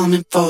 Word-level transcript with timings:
coming 0.00 0.24
for. 0.30 0.49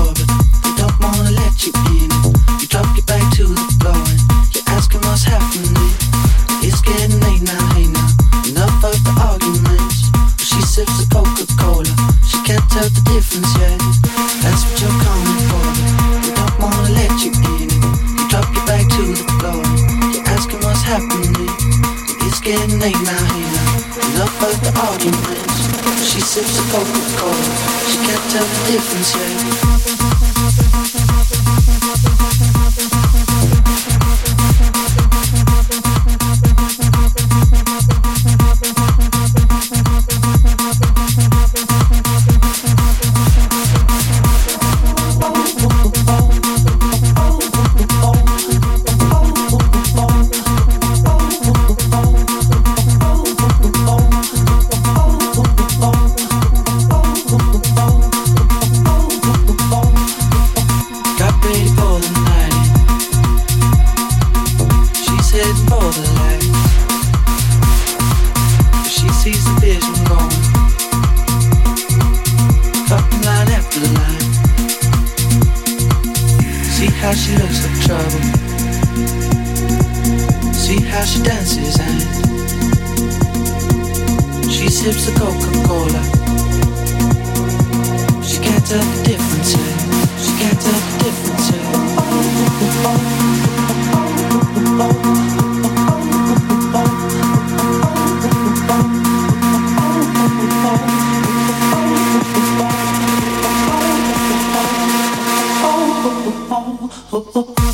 chances 29.03 29.50